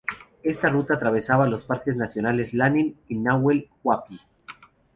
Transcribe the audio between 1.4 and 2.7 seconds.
los parques nacionales